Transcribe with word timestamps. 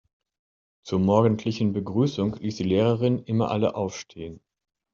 Zur 0.81 0.97
morgendlichen 0.97 1.73
Begrüßung 1.73 2.33
ließ 2.37 2.55
die 2.55 2.63
Lehrerin 2.63 3.19
immer 3.19 3.51
alle 3.51 3.75
aufstehen. 3.75 4.41